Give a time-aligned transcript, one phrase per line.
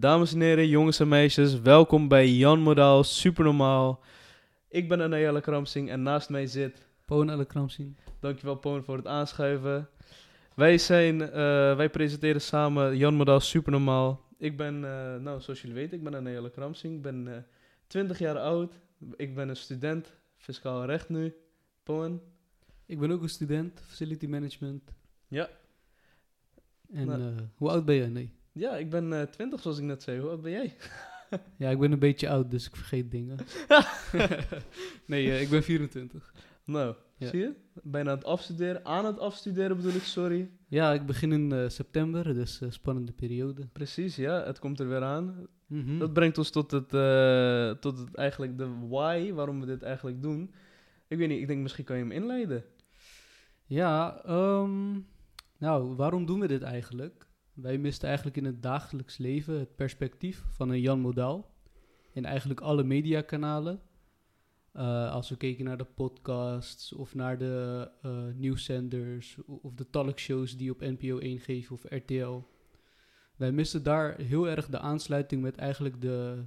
[0.00, 4.00] Dames en heren, jongens en meisjes, welkom bij Jan Modaal, Supernormaal.
[4.68, 7.96] Ik ben Anayelle Kramsing en naast mij zit, Poon Elle Kramsing.
[8.20, 9.88] dankjewel Poon voor het aanschuiven.
[10.54, 11.30] Wij zijn, eh,
[11.76, 14.24] wij presenteren samen Jan Modaal, Supernormaal.
[14.38, 17.42] Ik ben, eh, nou zoals jullie weten, ik ben Anayelle Kramsing, ik ben eh
[17.86, 18.80] 20 jaar oud.
[19.16, 21.34] Ik ben een student, fiscaal recht nu.
[21.82, 22.20] Poon?
[22.86, 24.82] Ik ben ook een student, facility management.
[25.28, 25.48] Ja.
[26.92, 27.20] En Nou.
[27.22, 28.08] eh, hoe oud ben jij?
[28.08, 28.38] Nee.
[28.60, 30.20] Ja, ik ben eh 20 zoals ik net zei.
[30.20, 30.74] Hoe oud ben jij?
[31.56, 33.38] Ja, ik ben een beetje oud, dus ik vergeet dingen.
[35.06, 36.34] nee, eh, ik ben 24.
[36.64, 37.28] Nou, Ja.
[37.28, 37.54] zie je?
[37.82, 38.84] Bijna aan het afstuderen.
[38.84, 40.50] Aan het afstuderen bedoel ik, sorry.
[40.68, 43.66] Ja, ik begin in eh, september, dus spannende periode.
[43.72, 44.44] Precies, ja.
[44.44, 45.46] Het komt er weer aan.
[45.66, 45.98] Mhm.
[45.98, 46.88] Dat brengt ons tot het,
[47.80, 50.54] tot het eigenlijk de why, waarom we dit eigenlijk doen.
[51.08, 52.64] Ik weet niet, ik denk misschien kan je hem inleiden.
[53.66, 54.92] Ja, ehm,
[55.58, 57.28] nou, waarom doen we dit eigenlijk?
[57.54, 61.54] Wij misten eigenlijk in het dagelijks leven het perspectief van een Jan Modaal.
[62.12, 63.80] In eigenlijk alle mediakanalen.
[64.72, 70.56] Eh, als we keken naar de podcasts of naar de eh, nieuwszenders of de talkshows
[70.56, 72.42] die op NPO 1 geven of RTL.
[73.36, 76.44] Wij misten daar heel erg de aansluiting met eigenlijk de,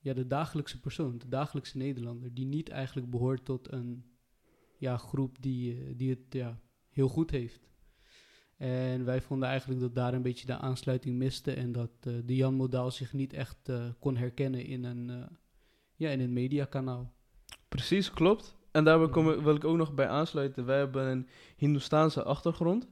[0.00, 2.34] ja, de dagelijkse persoon, de dagelijkse Nederlander.
[2.34, 4.04] Die niet eigenlijk behoort tot een
[4.78, 7.68] ja, groep die, eh, die het ja, heel goed heeft.
[8.56, 12.36] En wij vonden eigenlijk dat daar een beetje de aansluiting miste en dat eh, de
[12.36, 15.36] Jan Modaal zich niet echt eh, kon herkennen in een, eh,
[15.94, 17.12] ja, in een mediakanaal.
[17.68, 18.56] Precies, klopt.
[18.70, 20.64] En daarbij kom wil ik ook nog bij aansluiten.
[20.64, 22.88] Wij hebben een Hindoestaanse achtergrond.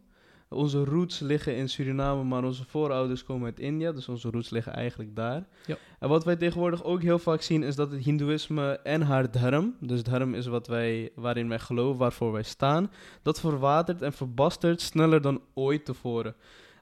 [0.52, 3.92] Onze roots liggen in Suriname, maar onze voorouders komen uit India.
[3.92, 5.46] Dus onze roots liggen eigenlijk daar.
[5.66, 5.76] Ja.
[5.98, 9.76] En wat wij tegenwoordig ook heel vaak zien, is dat het Hindoeïsme en haar dharm,
[9.80, 12.90] dus dharm is wat wij, waarin wij geloven, waarvoor wij staan,
[13.22, 16.34] dat verwatert en verbastert sneller dan ooit tevoren.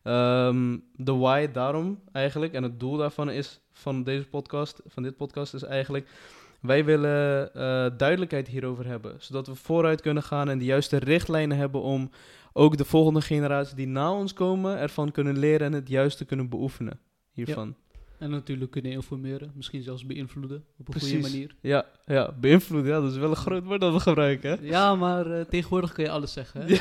[0.03, 5.17] Ehm, De why daarom eigenlijk, en het doel daarvan is, van deze podcast, van dit
[5.17, 6.09] podcast, is eigenlijk
[6.61, 11.57] wij willen eh, duidelijkheid hierover hebben, zodat we vooruit kunnen gaan en de juiste richtlijnen
[11.57, 12.11] hebben om
[12.52, 16.48] ook de volgende generatie die na ons komen ervan kunnen leren en het juiste kunnen
[16.48, 17.00] beoefenen
[17.30, 17.77] hiervan.
[18.18, 21.11] En natuurlijk kunnen informeren, misschien zelfs beïnvloeden op een Precies.
[21.12, 21.55] goede manier.
[21.61, 24.66] Ja, ja, beïnvloeden, ja, dat is wel een groot woord dat we gebruiken, hè?
[24.66, 26.62] Ja, maar eh, tegenwoordig kun je alles zeggen.
[26.66, 26.77] Hè?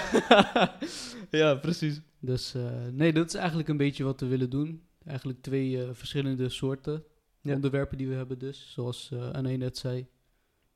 [1.37, 2.01] ja, precies.
[2.19, 4.83] Dus eh, nee, dat is eigenlijk een beetje wat we willen doen.
[5.05, 7.03] Eigenlijk twee eh, verschillende soorten
[7.41, 7.53] Ja.
[7.55, 8.71] onderwerpen die we hebben dus.
[8.73, 10.07] Zoals uh, Anne net zei.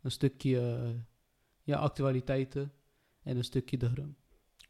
[0.01, 0.77] Een stukje
[1.63, 2.71] ja, actualiteiten
[3.23, 4.15] en een stukje dharm.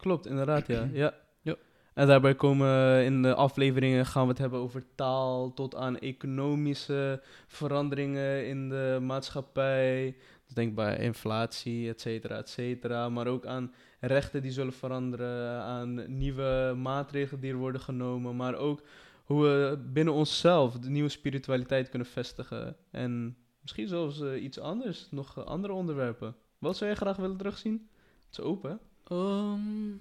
[0.04, 0.90] Klopt, inderdaad, ja.
[1.04, 1.14] ja.
[1.42, 1.56] Ja.
[1.94, 7.22] En daarbij komen in de afleveringen gaan we het hebben over taal tot aan economische
[7.48, 10.16] veranderingen in de maatschappij.
[10.46, 13.10] Dus denk bij inflatie, et cetera, et cetera.
[13.10, 18.36] Maar ook aan rechten die zullen veranderen, aan nieuwe maatregelen die er worden genomen.
[18.36, 18.82] Maar ook
[19.24, 22.76] hoe we binnen onszelf de nieuwe spiritualiteit kunnen vestigen.
[22.92, 26.36] En misschien zelfs eh, iets anders, nog eh, andere onderwerpen.
[26.58, 27.90] Wat zou jij graag willen terugzien?
[28.26, 29.92] Het is open, Ehm,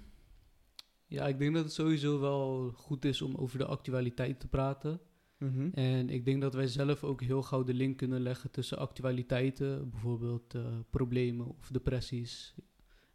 [1.05, 4.99] ja, ik denk dat het sowieso wel goed is om over de actualiteit te praten.
[5.37, 5.69] Mhm.
[5.73, 9.89] En ik denk dat wij zelf ook heel gauw de link kunnen leggen tussen actualiteiten,
[9.89, 12.55] bijvoorbeeld eh, problemen of depressies.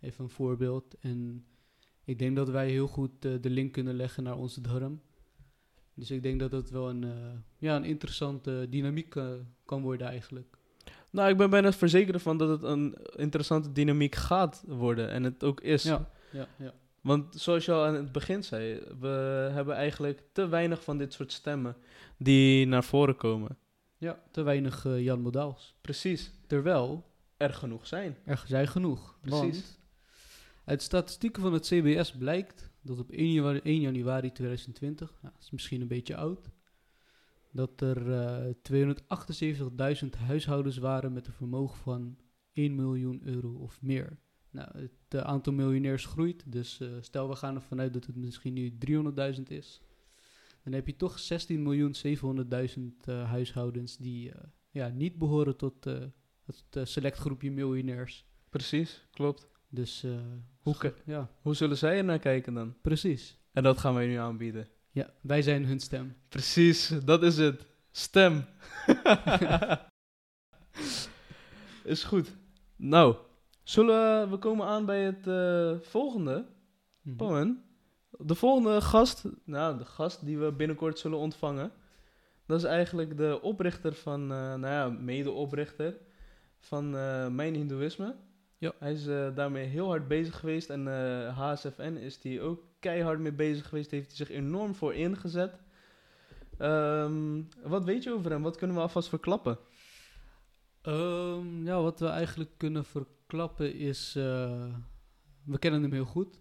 [0.00, 0.98] Even een voorbeeld.
[1.00, 1.46] En
[2.04, 5.00] ik denk dat wij heel goed eh, de link kunnen leggen naar onze dharm.
[5.94, 9.14] Dus ik denk dat het wel een, eh, ja, een interessante dynamiek
[9.64, 10.57] kan worden eigenlijk.
[11.10, 15.10] Nou, ik ben bijna verzekerd ervan dat het een interessante dynamiek gaat worden.
[15.10, 15.82] En het ook is.
[15.82, 16.72] Ja, ja, ja.
[17.00, 19.08] Want zoals je al aan het begin zei, we
[19.52, 21.76] hebben eigenlijk te weinig van dit soort stemmen
[22.16, 23.56] die naar voren komen.
[23.98, 25.74] ja te weinig eh, Jan Modaals.
[25.80, 26.32] Precies.
[26.46, 27.04] Terwijl
[27.36, 28.16] Er genoeg zijn.
[28.24, 29.18] er zijn genoeg.
[29.20, 29.40] Precies.
[29.40, 29.78] Want
[30.64, 35.42] uit statistieken van het CBS blijkt dat op 1 januari, 1 januari 2020, nou, dat
[35.42, 36.48] is misschien een beetje oud,
[37.52, 38.54] dat er eh
[40.02, 42.16] 278.000 huishoudens waren met een vermogen van
[42.52, 44.18] 1 miljoen euro of meer.
[44.50, 48.16] Nou, het eh, aantal miljonairs groeit, dus eh, stel we gaan ervan uit dat het
[48.16, 48.78] misschien nu
[49.36, 49.82] 300.000 is.
[50.64, 51.18] Dan heb je toch
[52.76, 54.32] 16.700.000 eh huishoudens die
[54.70, 55.84] ja, niet behoren tot
[56.44, 58.26] het select groepje miljonairs.
[58.48, 59.48] Precies, klopt.
[59.68, 60.06] Dus
[60.62, 62.74] Hoe ja, Hoe zullen zij er naar kijken dan?
[62.82, 63.38] precies.
[63.52, 64.68] En dat gaan wij nu aanbieden.
[64.98, 66.16] Ja, wij zijn hun stem.
[66.28, 67.66] Precies, dat is het.
[67.90, 68.44] Stem.
[71.84, 72.36] is goed.
[72.76, 73.16] Nou,
[73.62, 76.46] zullen we, we komen aan bij het eh, volgende.
[77.16, 77.64] Pawen,
[78.10, 81.72] de volgende gast, nou, de gast die we binnenkort zullen ontvangen,
[82.46, 85.98] dat is eigenlijk de oprichter van, eh, nou ja, medeoprichter
[86.58, 88.14] van eh, Mijn Hindoeïsme.
[88.58, 88.72] Ja.
[88.78, 93.18] Hij is eh, daarmee heel hard bezig geweest en eh, HSFN is hij ook keihard
[93.18, 95.60] mee bezig geweest, heeft hij zich enorm voor ingezet.
[96.58, 98.42] Ehm, wat weet je over hem?
[98.42, 99.58] Wat kunnen we alvast verklappen?
[100.82, 104.14] Ehm, ja, wat we eigenlijk kunnen verklappen is...
[104.16, 104.74] eh,
[105.44, 106.40] we kennen hem heel goed.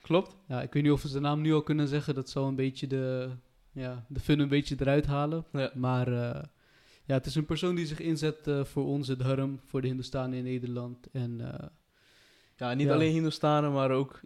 [0.00, 0.36] Klopt?
[0.48, 2.14] Ja, ik weet niet of we zijn naam nu al kunnen zeggen.
[2.14, 3.30] Dat zal een beetje de,
[3.72, 5.44] ja, de fun een beetje eruit halen.
[5.52, 5.70] Ja.
[5.74, 6.06] Maar
[7.04, 9.86] ja, het is een persoon die zich inzet eh, voor ons, het Dharm, voor de
[9.86, 11.06] Hindustanen in Nederland.
[11.12, 11.68] En eh,
[12.56, 12.92] Ja, niet Ja.
[12.92, 14.20] alleen Hindustanen, maar ook...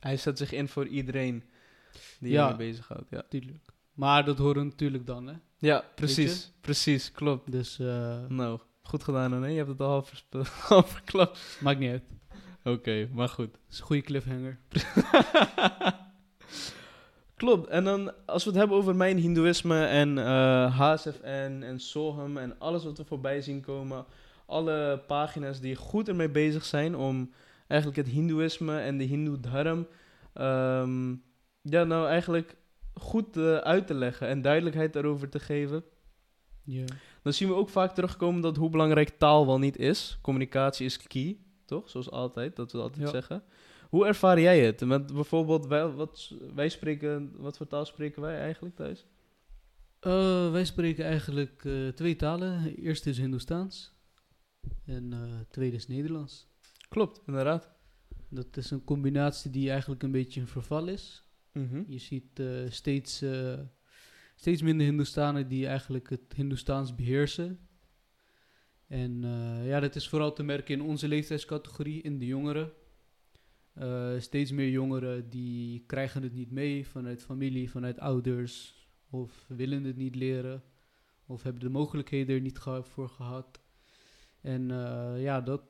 [0.00, 1.44] Hij zet zich in voor iedereen
[2.20, 2.48] die Ja.
[2.48, 2.56] ja.
[2.56, 3.10] bezighoudt.
[3.10, 3.22] Ja.
[3.28, 3.64] tuurlijk.
[3.92, 5.34] Maar dat horen natuurlijk dan, hè.
[5.58, 6.52] ja, precies.
[6.60, 7.52] Precies, klopt.
[7.52, 9.48] Dus eh, Nou, goed gedaan, hè?
[9.48, 9.88] Je hebt het al
[10.68, 11.58] half, verklapt.
[11.60, 12.02] maakt niet uit.
[12.64, 13.52] Oké, maar goed.
[13.52, 14.58] Het is een goede cliffhanger.
[17.36, 17.68] Klopt.
[17.68, 22.58] En dan, als we het hebben over mijn hindoeïsme en eh HSFN en Soham en
[22.58, 24.04] alles wat we voorbij zien komen.
[24.46, 27.32] Alle pagina's die goed ermee bezig zijn om
[27.66, 29.86] eigenlijk het hindoeïsme en de hindoe dharm
[30.32, 31.10] ehm,
[31.62, 32.56] ja, nou eigenlijk
[32.94, 35.84] goed eh, uit te leggen en duidelijkheid daarover te geven.
[36.64, 36.84] Ja.
[37.22, 40.18] Dan zien we ook vaak terugkomen dat hoe belangrijk taal wel niet is.
[40.22, 41.90] Communicatie is key, toch?
[41.90, 43.10] Zoals altijd, dat we altijd Ja.
[43.10, 43.42] zeggen.
[43.88, 44.80] Hoe ervaar jij het?
[44.80, 49.06] Met bijvoorbeeld, wij, wat, wij spreken, wat voor taal spreken wij eigenlijk thuis?
[50.00, 52.76] Eh, wij spreken eigenlijk eh, twee talen.
[52.76, 53.94] Eerste is Hindoestaans.
[54.84, 56.48] En eh tweede is Nederlands.
[56.88, 57.70] Klopt, inderdaad.
[58.28, 61.24] Dat is een combinatie die eigenlijk een beetje in verval is.
[61.52, 61.82] Mhm.
[61.86, 63.24] Je ziet steeds,
[64.34, 67.68] steeds minder Hindoestanen die eigenlijk het Hindoestaans beheersen.
[68.86, 69.20] En
[69.64, 72.72] ja, dat is vooral te merken in onze leeftijdscategorie, in de jongeren.
[73.76, 78.74] Eh, steeds meer jongeren die krijgen het niet mee vanuit familie, vanuit ouders.
[79.10, 80.62] Of willen het niet leren.
[81.26, 83.60] Of hebben de mogelijkheden er niet voor gehad.
[84.40, 85.62] En eh, ja, dat,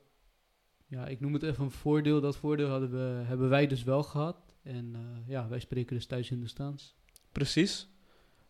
[0.85, 2.21] ja, ik noem het even een voordeel.
[2.21, 4.55] Dat voordeel hadden we, hebben wij dus wel gehad.
[4.63, 6.95] En eh, ja, wij spreken dus thuis Hindoestaans.
[7.31, 7.89] Precies.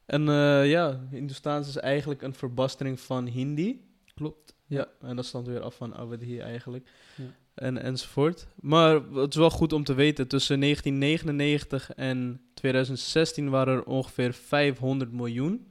[0.06, 0.24] En
[0.66, 3.86] ja, Hindoestaans is eigenlijk een verbastering van Hindi.
[4.14, 4.56] Klopt.
[4.66, 6.90] Ja, en dat stamt weer af van Awadhi eigenlijk.
[7.16, 7.36] Ja.
[7.58, 8.48] En, enzovoort.
[8.62, 14.34] Maar het is wel goed om te weten, tussen 1999 en 2016 waren er ongeveer
[14.34, 15.68] 500 miljoen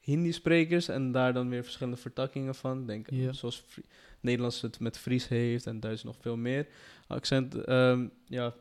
[0.00, 0.88] Hindi-sprekers.
[0.88, 2.86] En daar dan weer verschillende vertakkingen van.
[2.86, 3.84] Denk zoals Fri-
[4.20, 6.66] Nederlands het met Fries heeft en Duits nog veel meer.
[7.06, 8.54] Accent, ehm, ja,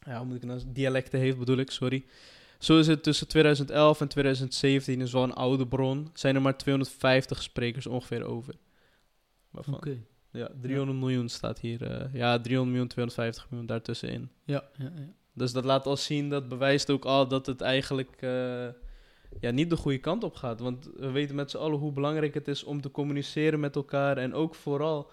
[0.00, 0.60] ja, hoe moet ik nou?
[0.66, 2.04] Dialecten heeft bedoel ik, sorry.
[2.58, 6.56] Zo is het tussen 2011 en 2017, is wel een oude bron, zijn er maar
[6.58, 8.54] 250 sprekers ongeveer over.
[9.52, 9.98] Oké.
[10.32, 11.82] Ja, 300 miljoen staat hier.
[11.82, 14.30] eh, ja, 300 miljoen, 250 miljoen daartussenin.
[14.44, 15.12] Ja, ja, ja.
[15.32, 18.68] Dus dat laat al zien, dat bewijst ook al dat het eigenlijk eh,
[19.40, 20.60] ja, niet de goede kant op gaat.
[20.60, 24.16] Want we weten met z'n allen hoe belangrijk het is om te communiceren met elkaar.
[24.16, 25.10] En ook vooral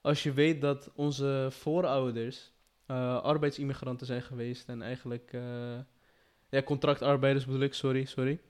[0.00, 2.52] als je weet dat onze voorouders
[2.86, 4.68] eh, arbeidsimmigranten zijn geweest.
[4.68, 5.30] En eigenlijk,
[6.48, 8.40] ja, contractarbeiders bedoel ik, sorry, sorry.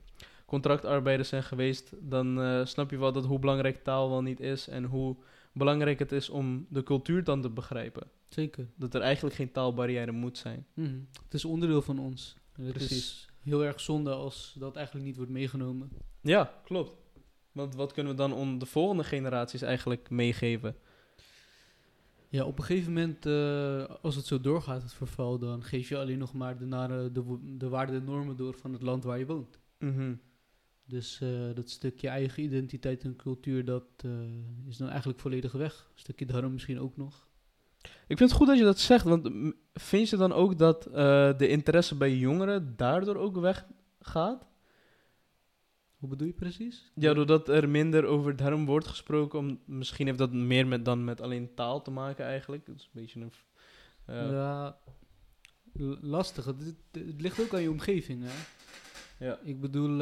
[0.45, 4.67] Contractarbeiders zijn geweest, dan snap je wel dat hoe belangrijk taal wel niet is.
[4.67, 5.15] En hoe
[5.57, 8.07] belangrijk het is om de cultuur dan te begrijpen.
[8.29, 8.67] Zeker.
[8.75, 10.65] Dat er eigenlijk geen taalbarrière moet zijn.
[10.73, 10.99] Mhm.
[11.23, 12.35] Het is onderdeel van ons.
[12.51, 12.91] Het Precies.
[12.91, 15.89] is heel erg zonde als dat eigenlijk niet wordt meegenomen.
[16.21, 16.95] Ja, klopt.
[17.51, 20.75] Want wat kunnen we dan on de volgende generaties eigenlijk meegeven?
[22.29, 25.97] Ja, op een gegeven moment, eh, als het zo doorgaat, het verval, dan geef je
[25.97, 29.19] alleen nog maar de, nare, de, de waarden en normen door van het land waar
[29.19, 29.59] je woont.
[29.79, 30.13] Mhm.
[30.89, 34.11] Dus eh, dat stukje eigen identiteit en cultuur, dat eh,
[34.67, 35.89] is dan eigenlijk volledig weg.
[35.93, 37.27] Een stukje daarom misschien ook nog.
[38.07, 39.29] Ik vind het goed dat je dat zegt, want
[39.73, 44.47] vind je dan ook dat eh, de interesse bij jongeren daardoor ook weggaat?
[45.97, 46.91] Hoe bedoel je precies?
[46.95, 51.03] Ja, doordat er minder over dharm wordt gesproken, om, misschien heeft dat meer met, dan
[51.03, 52.65] met alleen taal te maken eigenlijk.
[52.65, 53.31] Dat is een beetje een...
[54.31, 54.77] Ja,
[56.01, 56.45] lastig.
[56.45, 58.31] Het, het- het ligt ook aan je omgeving, hè.
[59.25, 59.39] ja.
[59.43, 59.97] Ik bedoel,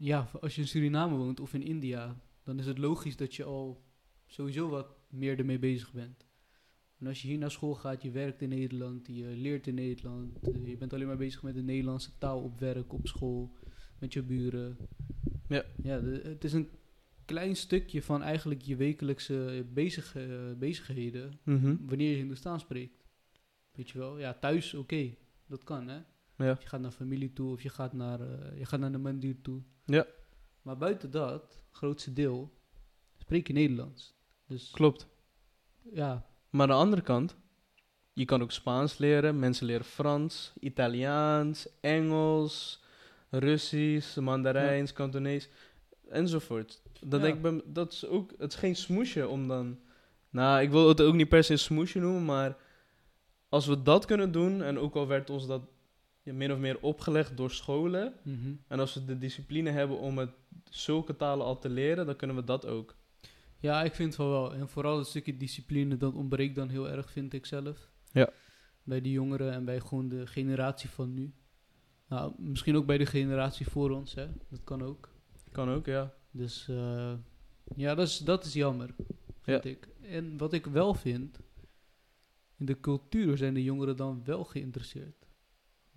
[0.00, 3.44] ja, als je in Suriname woont of in India, dan is het logisch dat je
[3.44, 3.82] al
[4.26, 6.26] sowieso wat meer ermee bezig bent.
[6.98, 10.38] En als je hier naar school gaat, je werkt in Nederland, je leert in Nederland,
[10.48, 13.56] eh, je bent alleen maar bezig met de Nederlandse taal op werk, op school,
[13.98, 14.76] met je buren.
[15.48, 15.64] Ja.
[15.82, 16.68] Ja, de- het is een
[17.24, 21.76] klein stukje van eigenlijk je wekelijkse bezig, eh, bezigheden Mhm.
[21.86, 23.04] wanneer je Hindoestaans spreekt.
[23.72, 24.18] Weet je wel?
[24.18, 25.14] Ja, thuis, oké,
[25.46, 26.00] dat kan hè.
[26.46, 26.56] Ja.
[26.60, 29.40] Je gaat naar familie toe of je gaat naar, eh, je gaat naar de mandir
[29.40, 29.62] toe.
[29.84, 30.06] Ja.
[30.62, 32.52] Maar buiten dat, grootste deel,
[33.18, 34.14] spreek je Nederlands.
[34.46, 35.08] Dus Klopt.
[35.92, 37.36] ja, Maar aan de andere kant,
[38.12, 39.38] je kan ook Spaans leren.
[39.38, 42.82] Mensen leren Frans, Italiaans, Engels,
[43.30, 45.48] Russisch, Mandarijns, Kantonees
[46.08, 46.82] enzovoort.
[46.92, 47.18] Ja.
[47.18, 49.78] denk ik, bij dat is ook, het is geen smoesje om dan,
[50.30, 52.56] nou, ik wil het ook niet per se een smoesje noemen, maar
[53.48, 55.62] als we dat kunnen doen, en ook al werd ons dat
[56.22, 58.14] ja, min of meer opgelegd door scholen.
[58.22, 58.54] Mhm.
[58.66, 60.30] En als we de discipline hebben om het
[60.70, 62.96] zulke talen al te leren, dan kunnen we dat ook.
[63.58, 64.54] Ja, ik vind van wel.
[64.54, 67.90] En vooral het stukje discipline, dat ontbreekt dan heel erg, vind ik zelf.
[68.12, 68.30] Ja.
[68.82, 71.34] Bij de jongeren en bij gewoon de generatie van nu.
[72.08, 74.28] Nou, misschien ook bij de generatie voor ons, hè.
[74.48, 75.08] Dat kan ook.
[75.52, 76.14] Kan ook, ja.
[76.30, 77.12] Dus eh,
[77.76, 78.94] ja, dat is, dat is jammer,
[79.40, 79.88] vind ik.
[80.00, 81.40] En wat ik wel vind,
[82.56, 85.26] in de cultuur zijn de jongeren dan wel geïnteresseerd.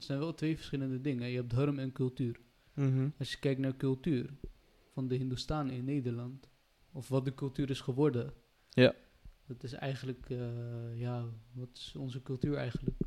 [0.04, 1.30] Het zijn wel twee verschillende dingen.
[1.30, 2.40] Je hebt dharm en cultuur.
[2.74, 3.10] Mhm.
[3.18, 4.34] Als je kijkt naar cultuur
[4.92, 6.50] van de Hindoestanen in Nederland,
[6.92, 8.34] of wat de cultuur is geworden.
[8.70, 8.96] Ja.
[9.48, 12.98] Dat is eigenlijk, eh, ja, wat is onze cultuur eigenlijk?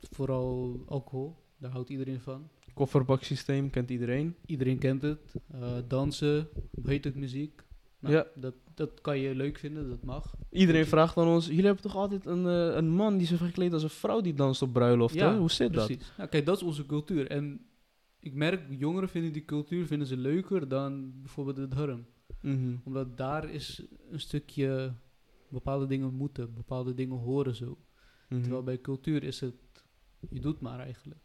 [0.00, 2.48] Vooral alcohol, daar houdt iedereen van.
[2.74, 4.36] Kofferbaksysteem kent iedereen.
[4.46, 5.34] Iedereen kent het.
[5.50, 7.63] Eh, dansen, hoe heet het, muziek.
[8.04, 8.26] Nou, Ja.
[8.34, 10.34] dat, dat kan je leuk vinden, dat mag.
[10.50, 13.72] Iedereen vraagt aan ons, jullie hebben toch altijd een, eh, een man die zich verkleedt
[13.72, 15.38] als een vrouw die danst op bruiloft, Ja, hè?
[15.38, 15.86] Hoe zit dat?
[15.86, 16.12] Precies.
[16.16, 17.26] Nou, kijk, dat is onze cultuur.
[17.30, 17.66] En
[18.20, 22.06] ik merk, jongeren vinden die cultuur vinden ze leuker dan bijvoorbeeld het dharm.
[22.40, 22.76] Mhm.
[22.84, 24.92] Omdat daar is een stukje
[25.48, 27.78] bepaalde dingen moeten, bepaalde dingen horen zo.
[28.28, 28.40] Mhm.
[28.40, 29.54] Terwijl bij cultuur is het,
[30.30, 31.20] je doet maar eigenlijk.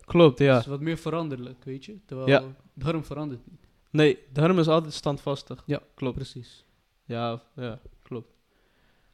[0.00, 0.52] Klopt, ja.
[0.52, 1.98] Het is wat meer veranderlijk, weet je.
[2.04, 3.02] Terwijl Ja.
[3.02, 3.68] verandert niet.
[3.90, 5.62] Nee, de harm is altijd standvastig.
[5.66, 6.16] Ja, klopt.
[6.16, 6.64] Precies.
[7.04, 8.28] Ja, ja, klopt.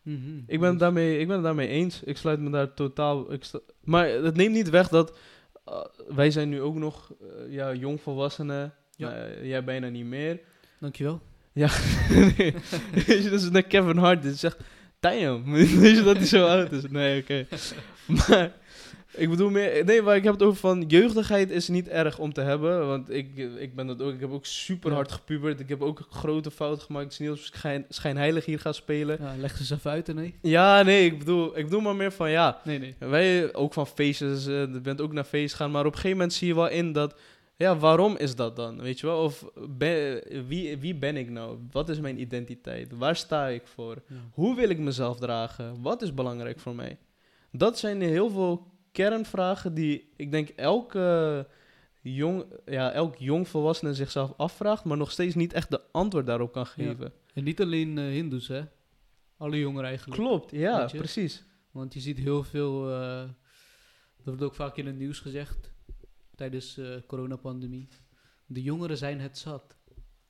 [0.02, 0.38] Mhm.
[0.46, 2.02] Ik ben, Dus- daarmee, ik ben het daarmee eens.
[2.02, 3.32] Ik sluit me daar totaal...
[3.32, 3.50] Ik
[3.84, 5.18] maar het neemt niet weg dat...
[5.68, 8.74] uh, wij zijn nu ook nog uh, ja, jongvolwassenen.
[8.96, 9.28] Ja.
[9.28, 10.40] Uh, jij bijna niet meer.
[10.80, 11.20] Dankjewel.
[11.56, 12.54] nee.
[12.92, 14.22] Weet je, dat is net Kevin Hart.
[14.22, 14.58] Die zegt,
[15.00, 15.52] damn.
[15.80, 16.90] Weet je dat hij zo oud is?
[16.90, 17.46] Nee, oké.
[18.06, 18.52] Maar...
[19.16, 22.32] Ik bedoel meer, nee, maar ik heb het over van jeugdigheid is niet erg om
[22.32, 25.68] te hebben, want ik, ik ben dat ook, ik heb ook super hard gepubert, ik
[25.68, 29.18] heb ook grote fouten gemaakt, het is niet alsof ik schijn, schijnheilig hier ga spelen.
[29.20, 30.34] Ja, leg ze even uit, nee?
[30.42, 32.94] Ja, nee, ik bedoel, ik bedoel maar meer van ja, Nee, nee.
[32.98, 36.16] wij ook van feestjes, uh, je bent ook naar feest gaan, maar op een gegeven
[36.16, 37.14] moment zie je wel in dat,
[37.56, 39.22] ja, waarom is dat dan, weet je wel?
[39.22, 41.58] Of ben, wie, wie ben ik nou?
[41.70, 42.92] Wat is mijn identiteit?
[42.96, 44.02] Waar sta ik voor?
[44.08, 44.14] Ja.
[44.32, 45.82] Hoe wil ik mezelf dragen?
[45.82, 46.98] Wat is belangrijk voor mij?
[47.50, 51.46] Dat zijn heel veel kernvragen die ik denk elke
[52.00, 56.52] jong, ja, elk jong volwassene zichzelf afvraagt, maar nog steeds niet echt de antwoord daarop
[56.52, 57.04] kan geven.
[57.04, 57.32] Ja.
[57.34, 58.62] En niet alleen uh, Hindoes, hè?
[59.36, 60.20] Alle jongeren eigenlijk.
[60.20, 61.44] Klopt, ja, precies.
[61.70, 63.20] Want je ziet heel veel, uh,
[64.16, 65.72] dat wordt ook vaak in het nieuws gezegd,
[66.34, 67.88] tijdens de uh, coronapandemie.
[68.46, 69.76] De jongeren zijn het zat.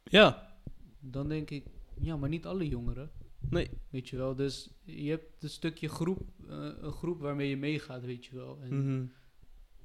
[0.04, 0.58] Ja.
[1.00, 1.66] Dan denk ik,
[2.00, 3.10] ja, maar niet alle jongeren.
[3.50, 3.70] Nee.
[3.90, 8.04] Weet je wel, dus je hebt een stukje groep, uh, een groep waarmee je meegaat,
[8.04, 8.58] weet je wel.
[8.62, 9.12] En mm -hmm.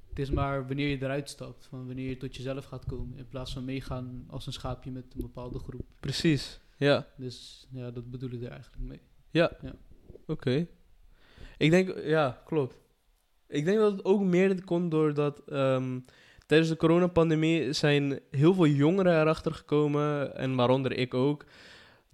[0.08, 3.28] Het is maar wanneer je eruit stapt, van wanneer je tot jezelf gaat komen, in
[3.28, 5.86] plaats van meegaan als een schaapje met een bepaalde groep.
[6.00, 7.06] Precies, ja.
[7.16, 9.00] Dus ja, dat bedoel ik er eigenlijk mee.
[9.30, 9.74] Ja, ja.
[10.10, 10.32] oké.
[10.32, 10.68] Okay.
[11.58, 12.80] Ik denk, ja, klopt.
[13.48, 16.04] Ik denk dat het ook meer komt doordat um,
[16.46, 21.44] tijdens de coronapandemie zijn heel veel jongeren erachter gekomen, en waaronder ik ook,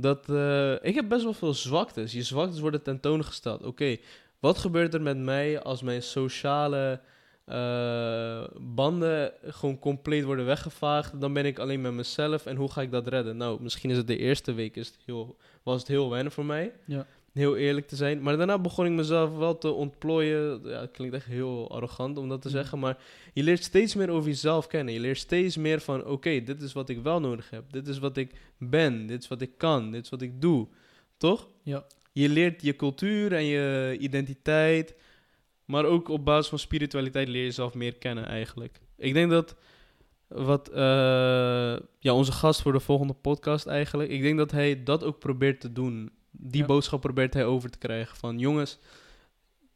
[0.00, 2.12] dat uh, ik heb best wel veel zwaktes.
[2.12, 3.62] Je zwaktes worden tentoongesteld.
[3.62, 3.96] Oké,
[4.40, 7.00] wat gebeurt er met mij als mijn sociale
[7.46, 11.20] uh, banden gewoon compleet worden weggevaagd?
[11.20, 13.36] Dan ben ik alleen met mezelf en hoe ga ik dat redden?
[13.36, 16.44] Nou, misschien is het de eerste week is het heel, was het heel wennen voor
[16.44, 16.72] mij.
[16.84, 17.06] Ja.
[17.38, 18.22] Heel eerlijk te zijn.
[18.22, 20.60] Maar daarna begon ik mezelf wel te ontplooien.
[20.64, 22.78] Ja, het klinkt echt heel arrogant om dat te zeggen.
[22.78, 22.98] Maar
[23.32, 24.94] je leert steeds meer over jezelf kennen.
[24.94, 27.72] Je leert steeds meer van: oké, okay, dit is wat ik wel nodig heb.
[27.72, 29.06] Dit is wat ik ben.
[29.06, 29.90] Dit is wat ik kan.
[29.90, 30.68] Dit is wat ik doe.
[31.16, 31.48] Toch?
[31.62, 31.86] Ja.
[32.12, 34.94] Je leert je cultuur en je identiteit.
[35.64, 38.80] Maar ook op basis van spiritualiteit leer je jezelf meer kennen eigenlijk.
[38.96, 39.56] Ik denk dat
[40.28, 40.76] wat uh,
[41.98, 44.10] ja, onze gast voor de volgende podcast eigenlijk.
[44.10, 46.10] Ik denk dat hij dat ook probeert te doen.
[46.30, 46.66] Die Ja.
[46.66, 48.16] boodschap probeert hij over te krijgen.
[48.16, 48.78] Van jongens,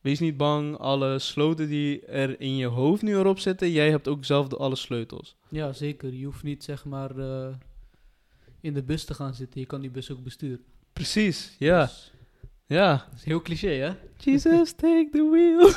[0.01, 0.79] wees niet bang.
[0.79, 3.71] Alle sloten die er in je hoofd nu erop zitten.
[3.71, 5.37] Jij hebt ook zelf de alle sleutels.
[5.49, 6.13] Ja, zeker.
[6.15, 7.47] Je hoeft niet zeg maar uh,
[8.61, 9.61] in de bus te gaan zitten.
[9.61, 10.65] Je kan die bus ook besturen.
[10.93, 11.85] Precies, ja.
[11.85, 12.13] Dus,
[12.67, 12.91] ja.
[13.11, 13.91] dat is heel cliché, hè?
[14.19, 15.65] Jesus, take the wheel.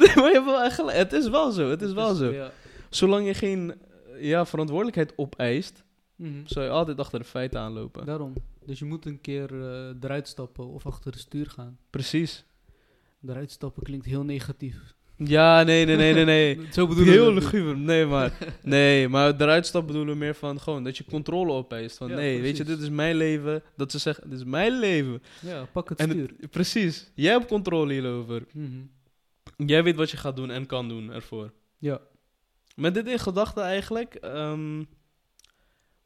[0.00, 0.92] nee, maar je hebt wel echt.
[0.92, 2.48] Het is wel zo, het is wel zo.
[2.90, 3.74] Zolang je geen
[4.20, 5.82] ja, verantwoordelijkheid opeist,
[6.18, 6.32] Mhm.
[6.44, 8.06] zou je altijd achter de feiten aanlopen.
[8.06, 8.32] Daarom.
[8.64, 11.78] Dus je moet een keer uh, eruit stappen of achter het stuur gaan.
[11.90, 12.44] Precies.
[13.26, 14.96] Eruit stappen klinkt heel negatief.
[15.16, 16.58] Ja, nee, nee, nee, nee, nee.
[16.72, 17.76] Zo bedoel Heel luguber.
[17.76, 18.32] Nee, maar,
[18.62, 21.96] nee, maar eruit stappen bedoelen we meer van gewoon dat je controle opeist.
[21.96, 23.62] Van Ja, nee, weet je, dit is mijn leven.
[23.76, 25.22] Dat ze zeggen, dit is mijn leven.
[25.40, 26.30] Ja, pak het En stuur.
[26.40, 27.10] het- precies.
[27.14, 28.46] Jij hebt controle hierover.
[28.52, 28.68] Mhm.
[29.56, 31.52] Jij weet wat je gaat doen en kan doen ervoor.
[31.78, 32.00] Ja.
[32.76, 34.82] Met dit in gedachten eigenlijk, ehm,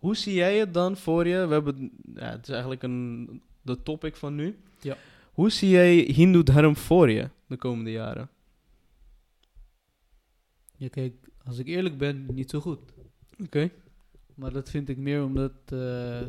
[0.03, 1.47] hoe zie jij het dan voor je?
[1.47, 4.57] We hebben, ja, het is eigenlijk een, de topic van nu.
[4.81, 4.97] Ja.
[5.33, 8.29] Hoe zie jij Hindoe Dharm voor je de komende jaren?
[10.77, 12.79] Ja, kijk, als ik eerlijk ben, niet zo goed.
[13.45, 13.71] Oké.
[14.35, 16.21] Maar dat vind ik meer omdat eh,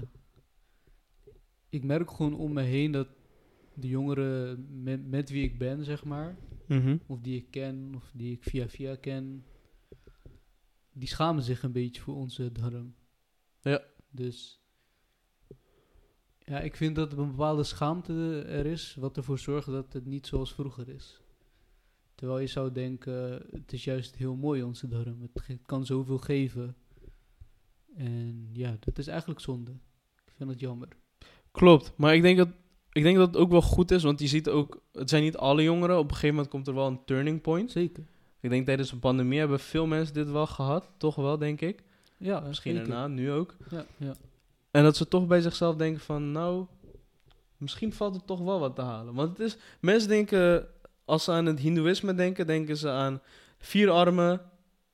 [1.69, 3.07] ik merk gewoon om me heen dat
[3.73, 6.35] de jongeren met, met wie ik ben, zeg maar,
[6.67, 6.97] Mhm.
[7.07, 9.43] of die ik ken, of die ik via via ken,
[10.93, 12.93] die schamen zich een beetje voor onze dharm.
[13.63, 13.81] Ja.
[14.09, 14.61] Dus
[16.39, 20.05] ja, ik vind dat er een bepaalde schaamte er is, wat ervoor zorgt dat het
[20.05, 21.21] niet zoals vroeger is.
[22.15, 25.21] Terwijl je zou denken, het is juist heel mooi onze dharm.
[25.21, 26.75] Het ge- kan zoveel geven.
[27.95, 29.71] En ja, dat is eigenlijk zonde.
[30.25, 30.87] Ik vind het jammer.
[31.51, 32.49] Klopt, maar ik denk, dat,
[32.91, 35.37] ik denk dat het ook wel goed is, want je ziet ook, het zijn niet
[35.37, 35.97] alle jongeren.
[35.97, 37.71] Op een gegeven moment komt er wel een turning point.
[37.71, 38.05] Zeker.
[38.39, 41.83] Ik denk tijdens de pandemie hebben veel mensen dit wel gehad, toch wel, denk ik.
[42.23, 42.89] Ja, Misschien zeker.
[42.89, 43.55] daarna, nu ook.
[43.69, 44.13] Ja, ja.
[44.71, 46.65] En dat ze toch bij zichzelf denken van, nou,
[47.57, 49.13] misschien valt er toch wel wat te halen.
[49.13, 50.67] Want het is, mensen denken,
[51.05, 53.21] als ze aan het hindoeïsme denken, denken ze aan
[53.57, 54.41] vier armen,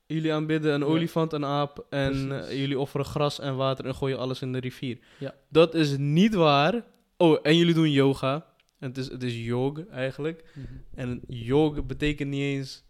[0.05, 0.86] jullie aanbidden een Ja.
[0.86, 4.59] olifant, een aap en eh, jullie offeren gras en water en gooien alles in de
[4.59, 5.00] rivier.
[5.19, 5.33] Ja.
[5.50, 6.83] Dat is niet waar.
[7.17, 8.45] Oh, en jullie doen yoga.
[8.79, 10.43] En het is, het is yoga eigenlijk.
[10.53, 10.65] Mhm.
[10.95, 12.83] En yoga betekent niet eens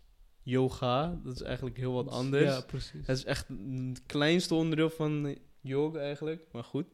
[0.50, 1.20] yoga.
[1.24, 2.44] Dat is eigenlijk heel wat anders.
[2.44, 3.08] Ja, precies.
[3.08, 3.48] Het is echt
[3.90, 6.42] het kleinste onderdeel van yoga eigenlijk.
[6.52, 6.86] Maar goed.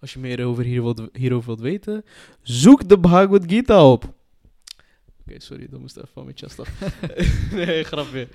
[0.00, 2.04] Als je meer over hier wilt, hierover wilt weten,
[2.42, 4.04] zoek de Bhagavad Gita op.
[5.20, 6.80] Oké, sorry, dat moest even van mijn chest af.
[7.52, 8.28] nee, grapje.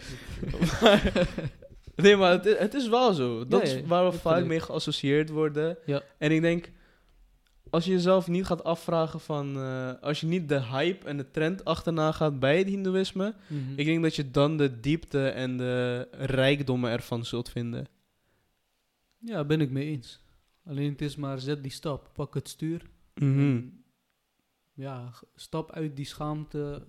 [0.82, 1.12] maar,
[1.96, 3.46] nee, maar het, is- het is wel zo.
[3.48, 5.78] Dat Ja, ja, is waar we vaak mee geassocieerd worden.
[5.86, 6.02] Ja.
[6.18, 6.72] En ik denk,
[7.76, 9.56] als je jezelf niet gaat afvragen van...
[9.58, 13.36] eh, als je niet de hype en de trend achterna gaat bij het hindoeïsme...
[13.48, 13.60] Mhm.
[13.76, 17.88] Ik denk dat je dan de diepte en de rijkdommen ervan zult vinden.
[19.18, 20.20] Ja, ben ik mee eens.
[20.66, 22.82] Alleen het is maar zet die stap, pak het stuur.
[23.16, 23.40] Mhm.
[23.40, 23.84] En
[24.74, 26.84] Ja, stap uit die schaamte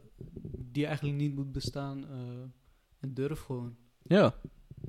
[0.73, 2.19] die eigenlijk niet moet bestaan eh,
[3.01, 3.77] en durf gewoon.
[4.03, 4.35] Ja,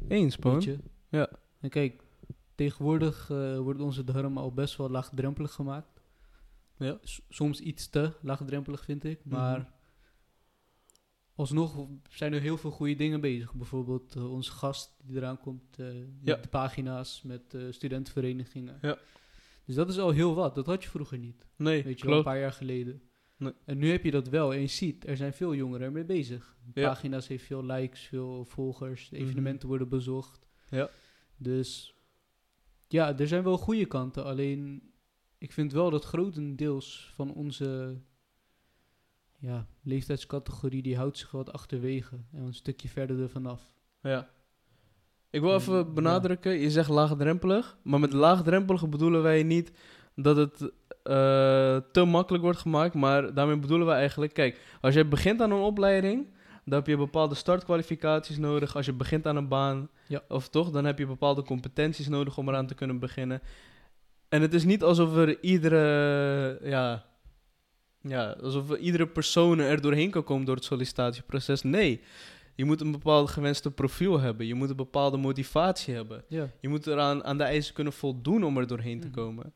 [0.08, 0.62] eens, Weet man.
[0.62, 0.78] je?
[1.10, 1.30] Ja.
[1.60, 2.04] En kijk,
[2.56, 5.97] tegenwoordig eh, wordt onze dharma al best wel laagdrempelig gemaakt.
[6.78, 7.00] Ja.
[7.30, 9.70] Soms iets te laagdrempelig vind ik, maar Mhm.
[11.36, 13.54] alsnog zijn er heel veel goede dingen bezig.
[13.54, 16.36] Bijvoorbeeld eh, onze gast die eraan komt, eh, met Ja.
[16.36, 18.78] de pagina's, met eh, studentenverenigingen.
[18.82, 18.98] Ja.
[19.66, 21.46] Dus dat is al heel wat, dat had je vroeger niet.
[21.56, 23.02] Nee, Weet je wel, een paar jaar geleden.
[23.38, 23.54] Nee.
[23.66, 26.58] En nu heb je dat wel en je ziet, er zijn veel jongeren ermee bezig.
[26.74, 26.88] Ja.
[26.88, 29.22] Pagina's heeft veel likes, veel volgers, Mhm.
[29.22, 30.48] evenementen worden bezocht.
[30.70, 30.90] Ja.
[31.38, 31.96] Dus
[32.88, 34.24] ja, er zijn wel goede kanten.
[34.26, 34.92] Alleen
[35.38, 37.98] ik vind wel dat grotendeels van onze
[39.40, 42.16] ja, leeftijdscategorie, die houdt zich wat achterwege.
[42.32, 43.62] En een stukje verder ervan af.
[44.02, 44.30] Ja.
[45.30, 47.78] Ik wil even benadrukken, je zegt laagdrempelig.
[47.84, 49.72] Maar met laagdrempelig bedoelen wij niet
[50.16, 50.62] dat het
[51.04, 52.94] eh, te makkelijk wordt gemaakt.
[52.94, 56.28] Maar daarmee bedoelen we eigenlijk, kijk, als je begint aan een opleiding,
[56.66, 58.76] dan heb je bepaalde startkwalificaties nodig.
[58.76, 60.22] Als je begint aan een baan, Ja.
[60.28, 63.42] of toch, dan heb je bepaalde competenties nodig om eraan te kunnen beginnen.
[64.30, 67.06] En het is niet alsof er iedere, ja,
[68.02, 71.62] ja, alsof er iedere persoon er doorheen kan komen door het sollicitatieproces.
[71.64, 72.02] Nee,
[72.56, 74.46] je moet een bepaald gewenste profiel hebben.
[74.46, 76.24] Je moet een bepaalde motivatie hebben.
[76.28, 76.50] Ja.
[76.62, 79.16] Je moet eraan aan de eisen kunnen voldoen om er doorheen te Mhm.
[79.16, 79.54] komen.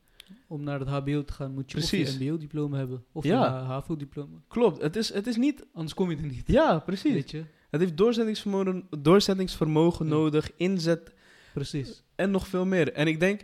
[0.47, 2.13] Om naar het HBO te gaan moet je Precies.
[2.13, 3.59] of je MBO-diploma hebben of Ja.
[3.59, 4.37] een HAVO-diploma.
[4.47, 5.65] Klopt, het is, het is niet...
[5.73, 6.43] Anders kom je er niet.
[6.47, 7.13] Ja, precies.
[7.13, 7.43] Weet je?
[7.69, 10.11] Het heeft doorzettingsvermogen, doorzettingsvermogen Ja.
[10.11, 11.13] nodig, inzet
[11.53, 12.03] Precies.
[12.15, 12.93] en nog veel meer.
[12.93, 13.41] En ik denk,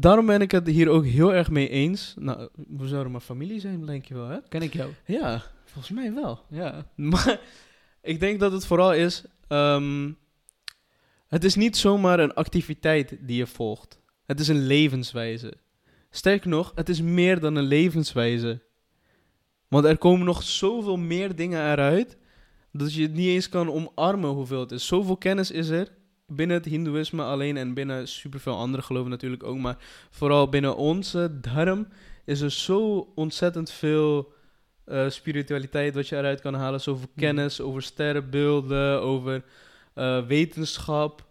[0.00, 2.14] daarom ben ik het hier ook heel erg mee eens.
[2.18, 4.38] Nou, we zouden maar familie zijn, denk je wel, hè?
[4.48, 4.90] Ken ik jou?
[5.06, 6.40] Ja, volgens mij wel.
[6.50, 6.86] Ja.
[6.94, 7.40] Maar
[8.02, 9.24] ik denk dat het vooral is.
[9.48, 10.12] ehm,
[11.26, 14.00] het is niet zomaar een activiteit die je volgt.
[14.26, 15.52] Het is een levenswijze.
[16.10, 18.62] Sterker nog, het is meer dan een levenswijze.
[19.68, 22.16] Want er komen nog zoveel meer dingen eruit.
[22.72, 24.86] dat je het niet eens kan omarmen hoeveel het is.
[24.86, 25.95] Zoveel kennis is er.
[26.26, 29.58] Binnen het Hindoeïsme alleen en binnen superveel andere geloven natuurlijk ook.
[29.58, 29.76] Maar
[30.10, 31.86] vooral binnen onze dharm
[32.24, 34.32] is er zo ontzettend veel
[34.84, 36.80] eh, spiritualiteit wat je eruit kan halen.
[36.80, 37.20] Zoveel Mhm.
[37.20, 39.44] kennis over sterrenbeelden, over
[39.94, 41.24] eh, wetenschap.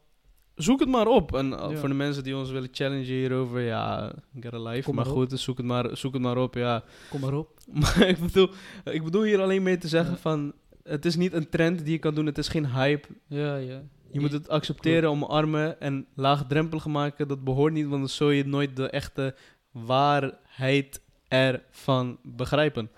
[0.55, 1.35] Zoek het maar op.
[1.35, 1.75] En uh, Ja.
[1.77, 4.83] voor de mensen die ons willen challengen hierover, ja, get a life.
[4.83, 6.83] Kom maar goed, dus zoek het maar, zoek het maar op, ja.
[7.09, 7.49] Kom maar op.
[7.81, 8.49] Maar ik bedoel,
[8.83, 10.17] ik bedoel hier alleen mee te zeggen Ja.
[10.17, 10.53] van...
[10.83, 13.07] Het is niet een trend die je kan doen, het is geen hype.
[13.27, 13.81] Ja, ja.
[14.15, 17.27] Je moet het accepteren, omarmen en laagdrempelig maken.
[17.27, 19.35] Dat behoort niet, want dan zul je nooit de echte
[19.71, 22.89] waarheid ervan begrijpen.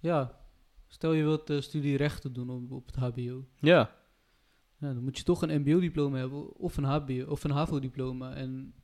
[0.00, 0.40] Ja.
[0.86, 3.44] Stel je wilt eh, studie rechten doen op, op het HBO.
[3.58, 3.90] Ja,
[4.78, 8.34] Ja, dan moet je toch een MBO-diploma hebben of een HBO of een HAVO-diploma.
[8.34, 8.74] En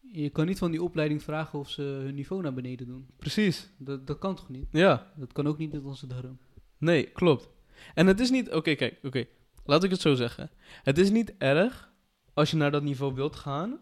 [0.00, 3.06] je kan niet van die opleiding vragen of ze hun niveau naar beneden doen.
[3.16, 3.70] precies.
[3.78, 4.66] Dat, dat kan toch niet?
[4.70, 6.38] Ja, Dat kan ook niet met onze dharm.
[6.78, 7.48] nee, klopt.
[7.94, 8.52] En het is niet...
[8.52, 9.26] Oké, kijk, oké.
[9.68, 10.50] Laat ik het zo zeggen.
[10.82, 11.90] Het is niet erg
[12.34, 13.78] als je naar dat niveau wilt gaan,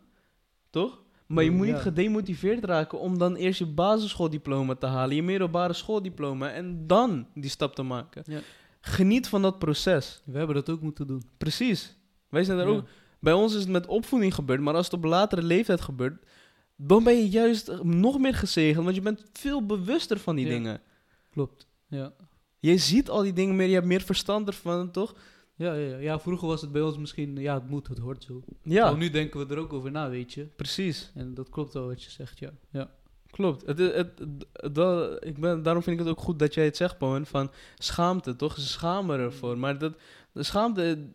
[0.70, 1.02] toch?
[1.26, 5.22] Maar je Mm, moet niet gedemotiveerd raken om dan eerst je basisschooldiploma te halen, je
[5.22, 8.22] middelbare schooldiploma en dan die stap te maken.
[8.26, 8.40] Ja.
[8.80, 10.20] Geniet van dat proces.
[10.24, 11.22] We hebben dat ook moeten doen.
[11.38, 11.96] Precies.
[12.28, 12.72] Wij zijn daar Ja.
[12.74, 12.86] ook.
[13.20, 16.24] Bij ons is het met opvoeding gebeurd, maar als het op latere leeftijd gebeurt,
[16.76, 20.80] dan ben je juist nog meer gezegend, want je bent veel bewuster van die dingen.
[21.30, 21.66] Klopt.
[21.88, 22.12] Ja.
[22.58, 25.14] Je ziet al die dingen meer, je hebt meer verstand ervan, toch?
[25.58, 25.96] Ja, ja, ja.
[25.96, 28.42] ja, vroeger was het bij ons misschien, ja, het moet, het hoort zo.
[28.62, 30.44] Ja, nu denken we er ook over na, weet je.
[30.56, 31.10] precies.
[31.14, 32.50] En dat klopt wel wat je zegt, ja.
[32.70, 32.90] ja.
[33.30, 33.66] Klopt.
[33.66, 36.76] Het, het, het- dat, ik ben, daarom vind ik het ook goed dat jij het
[36.76, 38.54] zegt, Bowen, van schaamte, toch?
[38.54, 39.58] Ze schamen ervoor.
[39.58, 39.94] Maar dat,
[40.32, 41.06] de schaamte,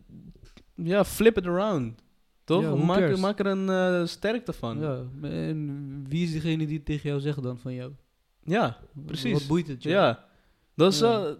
[0.74, 2.00] ja, flip it around.
[2.44, 2.62] Toch?
[2.62, 4.78] Ja, maak, maak er een eh, sterkte van.
[4.80, 5.28] Ja, ja.
[5.28, 7.92] En wie is diegene die het tegen jou zegt dan van jou?
[9.06, 9.32] Precies.
[9.32, 9.88] Wat boeit het je?
[9.88, 10.24] ja.
[10.74, 11.36] Dat is Ja.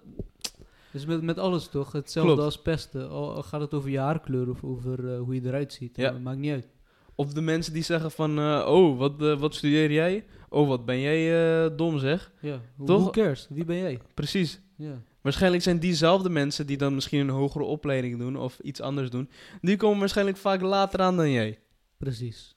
[0.92, 1.92] Dus met, met alles toch?
[1.92, 2.46] Hetzelfde Klopt.
[2.46, 3.10] als pesten.
[3.10, 5.96] Al gaat het over je haarkleur of over eh, hoe je eruit ziet.
[5.96, 6.12] Ja.
[6.12, 6.68] Maakt niet uit.
[7.14, 10.24] Of de mensen die zeggen van, eh, oh, wat, eh, wat studeer jij?
[10.48, 12.32] Oh, wat ben jij dom zeg.
[12.40, 12.60] Ja.
[12.84, 13.00] Toch?
[13.00, 13.46] Who cares?
[13.50, 14.00] Wie ben jij?
[14.14, 14.60] Precies.
[14.76, 15.02] Ja.
[15.20, 19.30] Waarschijnlijk zijn diezelfde mensen die dan misschien een hogere opleiding doen of iets anders doen,
[19.60, 21.58] die komen waarschijnlijk vaak later aan dan jij.
[21.96, 22.56] Precies.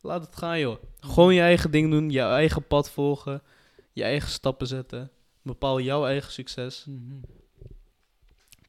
[0.00, 0.76] Laat het gaan, joh.
[1.00, 3.42] Gewoon je eigen ding doen, je eigen pad volgen,
[3.92, 5.10] je eigen stappen zetten.
[5.42, 6.84] Bepaal jouw eigen succes.
[6.88, 7.37] Mhm.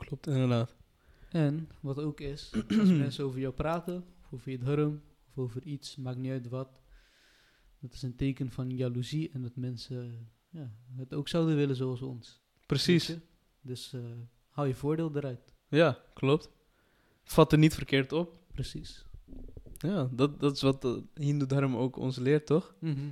[0.05, 0.75] Klopt, inderdaad.
[1.29, 5.63] En wat ook is, als mensen over jou praten, of over je dharm, of over
[5.63, 6.81] iets, maakt niet uit wat.
[7.79, 12.01] Dat is een teken van jaloezie en dat mensen ja, het ook zouden willen zoals
[12.01, 12.41] ons.
[12.65, 13.17] Precies.
[13.61, 14.01] Dus eh
[14.49, 15.53] hou je voordeel eruit.
[15.67, 16.49] Ja, klopt.
[17.23, 18.37] Vat er niet verkeerd op.
[18.53, 19.05] Precies.
[19.77, 22.75] Ja, dat, dat is wat de Hindoe Dharma ook ons leert, toch?
[22.79, 23.09] Mhm.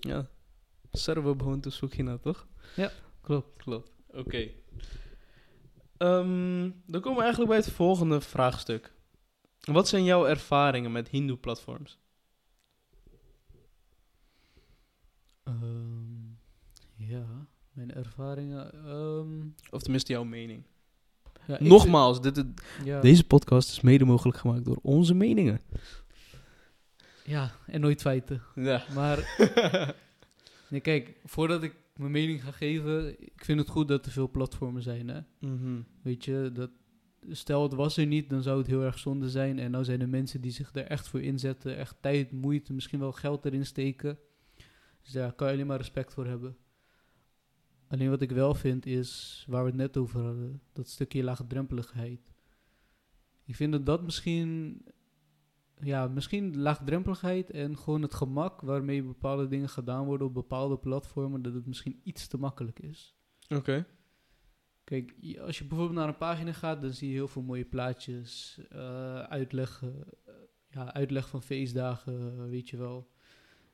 [0.00, 0.30] Ja.
[0.92, 2.48] Sarva Bhavantu Sukhina, toch?
[3.20, 3.56] Klopt.
[3.56, 3.90] Klopt.
[4.06, 4.50] Oké.
[5.96, 8.92] Ehm, dan komen we eigenlijk bij het volgende vraagstuk.
[9.60, 11.98] Wat zijn jouw ervaringen met Hindoe-platforms?
[15.44, 16.28] Ehm,
[16.96, 17.26] ja,
[17.72, 18.72] mijn ervaringen.
[18.84, 20.64] ehm, Of tenminste jouw mening.
[21.46, 22.44] ja, Nogmaals, dit,
[22.84, 25.60] ja, deze podcast is mede mogelijk gemaakt door onze meningen.
[27.24, 28.42] ja, en nooit feiten.
[28.54, 28.82] Ja.
[28.94, 29.36] Maar
[30.70, 34.30] nee, kijk, voordat ik mijn mening ga geven, ik vind het goed dat er veel
[34.30, 35.08] platformen zijn.
[35.08, 35.20] Hè?
[35.38, 35.80] Mhm.
[36.02, 36.70] Weet je, dat,
[37.28, 39.58] stel het was er niet, dan zou het heel erg zonde zijn.
[39.58, 43.00] En nou zijn er mensen die zich er echt voor inzetten, echt tijd, moeite, misschien
[43.00, 44.18] wel geld erin steken.
[45.02, 46.56] Dus daar kan je alleen maar respect voor hebben.
[47.88, 52.20] Alleen wat ik wel vind is, waar we het net over hadden, dat stukje laagdrempeligheid.
[53.44, 54.82] Ik vind dat dat misschien,
[55.82, 61.42] ja, misschien laagdrempeligheid en gewoon het gemak waarmee bepaalde dingen gedaan worden op bepaalde platformen,
[61.42, 63.16] dat het misschien iets te makkelijk is.
[63.48, 63.86] Oké.
[64.84, 68.60] Kijk, als je bijvoorbeeld naar een pagina gaat, dan zie je heel veel mooie plaatjes,
[68.68, 70.34] eh, uitleggen, eh,
[70.68, 73.10] ja, uitleg van feestdagen, weet je wel.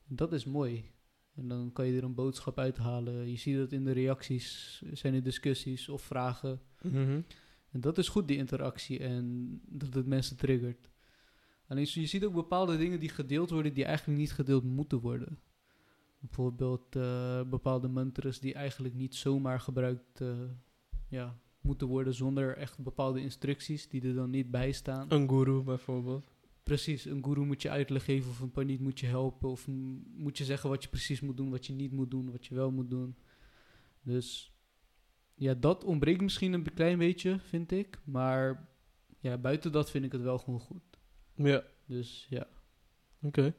[0.06, 0.90] Dat is mooi.
[1.34, 3.30] En dan kan je er een boodschap uithalen.
[3.30, 6.60] Je ziet dat in de reacties, zijn er discussies of vragen.
[6.82, 7.20] Mhm.
[7.70, 10.90] En dat is goed, die interactie, en dat het mensen triggert.
[11.66, 15.38] Alleen je ziet ook bepaalde dingen die gedeeld worden, die eigenlijk niet gedeeld moeten worden.
[16.18, 20.28] Bijvoorbeeld eh, bepaalde mantras die eigenlijk niet zomaar gebruikt eh,
[21.08, 25.12] ja, moeten worden zonder echt bepaalde instructies die er dan niet bij staan.
[25.12, 26.30] Een guru bijvoorbeeld.
[26.62, 29.66] Precies, een guru moet je uitleg geven of een paniet moet je helpen of
[30.16, 32.54] moet je zeggen wat je precies moet doen, wat je niet moet doen, wat je
[32.54, 33.16] wel moet doen.
[34.02, 34.56] Dus
[35.34, 38.00] ja, dat ontbreekt misschien een klein beetje, vind ik.
[38.04, 38.68] Maar
[39.18, 40.95] ja, buiten dat vind ik het wel gewoon goed.
[41.36, 41.62] Ja.
[41.86, 42.46] Dus ja,
[43.20, 43.54] Oké.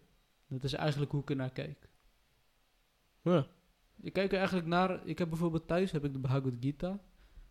[0.47, 1.89] dat is eigenlijk hoe ik er naar kijk.
[3.21, 3.47] Ja.
[4.01, 6.99] Ik kijk er eigenlijk naar, ik heb bijvoorbeeld thuis heb ik de Bhagavad Gita,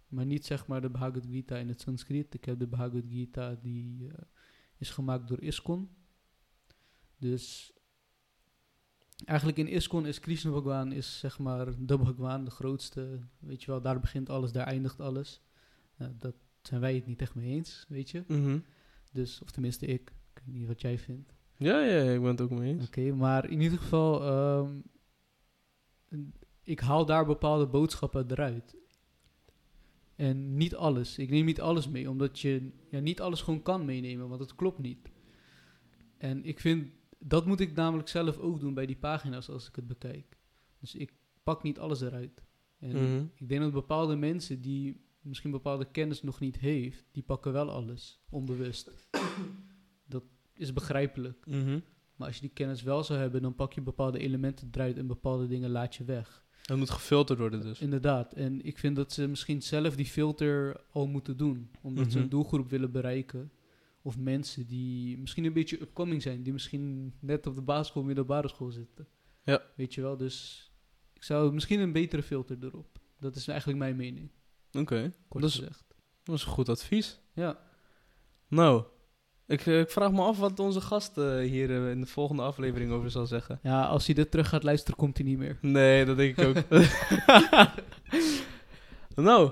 [0.09, 2.35] maar niet zeg maar de Bhagavad Gita in het Sanskriet.
[2.35, 4.23] Ik heb de Bhagavad Gita die eh,
[4.77, 5.91] is gemaakt door ISKCON.
[7.17, 7.73] Dus
[9.25, 13.21] eigenlijk in ISKCON is Krishna Bhagwan is zeg maar de Bhagwan, de grootste.
[13.39, 15.41] Weet je wel, daar begint alles, daar eindigt alles.
[15.97, 18.25] Nou, dat zijn wij het niet echt mee eens, weet je.
[18.27, 18.59] Mhm.
[19.17, 20.11] Dus, of tenminste ik.
[20.35, 21.35] Ik weet niet wat jij vindt.
[21.57, 22.87] Ja, ja, ja, ik ben het ook mee eens.
[22.87, 24.75] Oké, maar in ieder geval, ehm,
[26.63, 28.77] ik haal daar bepaalde boodschappen eruit.
[30.17, 31.19] En niet alles.
[31.19, 34.55] Ik neem niet alles mee, omdat je ja, niet alles gewoon kan meenemen, want het
[34.55, 35.11] klopt niet.
[36.19, 39.77] En ik vind, dat moet ik namelijk zelf ook doen bij die pagina's als ik
[39.77, 40.37] het bekijk.
[40.81, 42.43] Dus ik pak niet alles eruit.
[42.79, 43.25] En Mhm.
[43.35, 47.71] ik denk dat bepaalde mensen die misschien bepaalde kennis nog niet heeft, die pakken wel
[47.71, 48.91] alles, onbewust.
[50.07, 50.23] dat
[50.55, 51.47] is begrijpelijk.
[51.47, 51.79] Mhm.
[52.17, 55.07] Maar als je die kennis wel zou hebben, dan pak je bepaalde elementen eruit en
[55.07, 56.45] bepaalde dingen laat je weg.
[56.63, 57.81] Het moet gefilterd worden dus.
[57.81, 58.33] Inderdaad.
[58.33, 61.71] En ik vind dat ze misschien zelf die filter al moeten doen.
[61.83, 62.19] Omdat ze Mhm.
[62.23, 63.51] een doelgroep willen bereiken.
[64.03, 66.43] Of mensen die misschien een beetje upcoming zijn.
[66.43, 69.09] Die misschien net op de basisschool, middelbare school zitten.
[69.45, 69.63] Ja.
[69.77, 70.71] Weet je wel, dus
[71.13, 72.99] ik zou misschien een betere filter erop.
[73.19, 74.31] Dat is eigenlijk mijn mening,
[74.79, 75.85] Oké, kort Dat is- gezegd.
[76.25, 77.21] dat is een goed advies.
[77.33, 77.59] Ja,
[78.49, 78.83] Nou,
[79.47, 82.43] ik, eh, ik vraag me af wat onze gast eh, hier eh, in de volgende
[82.43, 83.59] aflevering over zal zeggen.
[83.63, 85.59] ja, als hij dit terug gaat luisteren, komt hij niet meer.
[85.61, 86.57] Nee, dat denk ik ook.
[89.15, 89.51] nou,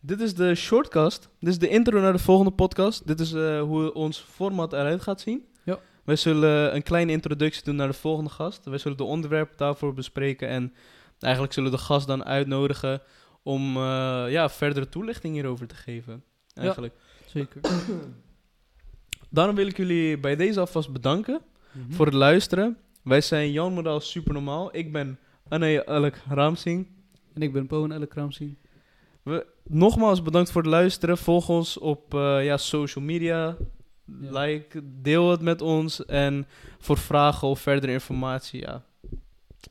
[0.00, 1.28] dit is de shortcast.
[1.40, 3.06] Dit is de intro naar de volgende podcast.
[3.06, 5.44] Dit is hoe ons format eruit gaat zien.
[5.64, 5.78] Ja.
[6.04, 8.64] Wij zullen een kleine introductie doen naar de volgende gast.
[8.64, 10.48] Wij zullen de onderwerpen daarvoor bespreken.
[10.48, 10.72] En
[11.18, 13.02] eigenlijk zullen we de gast dan uitnodigen
[13.42, 16.24] om eh, ja, verdere toelichting hierover te geven.
[16.54, 16.94] Eigenlijk.
[17.26, 17.60] Zeker.
[19.30, 21.40] Daarom wil ik jullie bij deze alvast bedanken
[21.72, 21.92] Mhm.
[21.92, 22.76] voor het luisteren.
[23.02, 24.76] Wij zijn Jan Model Supernormaal.
[24.76, 26.86] Ik ben Anne Alek Ramsing.
[27.34, 28.56] En ik ben Poen Elle Kramsing.
[29.22, 31.18] We, nogmaals bedankt voor het luisteren.
[31.18, 33.56] Volg ons op eh, ja, social media.
[34.20, 34.40] Ja.
[34.40, 36.04] Like, deel het met ons.
[36.04, 36.46] En
[36.78, 38.84] voor vragen of verdere informatie, ja,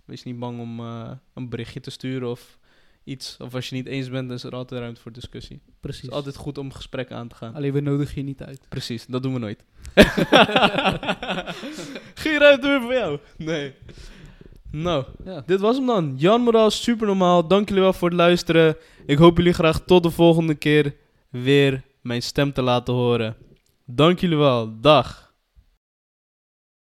[0.05, 2.57] wees niet bang om eh, een berichtje te sturen of
[3.03, 3.37] iets.
[3.39, 5.61] Of als je niet eens bent, dan is er altijd ruimte voor discussie.
[5.65, 6.03] Het Precies.
[6.03, 7.55] is altijd goed om gesprekken aan te gaan.
[7.55, 8.65] Alleen we nodigen je niet uit.
[8.69, 9.63] Precies, dat doen we nooit.
[12.13, 13.19] Geen ruimte meer voor jou.
[13.37, 13.73] Nee.
[14.71, 15.43] Nou, Ja.
[15.45, 16.13] dit was hem dan.
[16.17, 17.47] Jan Moraal, super normaal.
[17.47, 18.75] Dank jullie wel voor het luisteren.
[19.05, 20.95] Ik hoop jullie graag tot de volgende keer
[21.29, 23.35] weer mijn stem te laten horen.
[23.85, 24.79] Dank jullie wel.
[24.81, 25.30] Dag.